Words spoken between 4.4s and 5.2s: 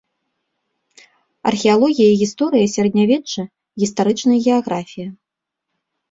геаграфія.